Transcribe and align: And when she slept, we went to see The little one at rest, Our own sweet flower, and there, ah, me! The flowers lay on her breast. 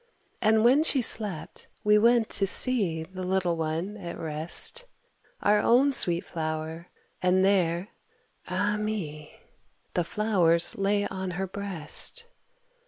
And 0.41 0.63
when 0.63 0.81
she 0.81 1.03
slept, 1.03 1.67
we 1.83 1.99
went 1.99 2.27
to 2.31 2.47
see 2.47 3.03
The 3.03 3.21
little 3.21 3.55
one 3.55 3.97
at 3.97 4.17
rest, 4.17 4.85
Our 5.43 5.59
own 5.59 5.91
sweet 5.91 6.23
flower, 6.23 6.87
and 7.21 7.45
there, 7.45 7.89
ah, 8.47 8.77
me! 8.77 9.39
The 9.93 10.03
flowers 10.03 10.75
lay 10.75 11.05
on 11.09 11.29
her 11.37 11.45
breast. 11.45 12.25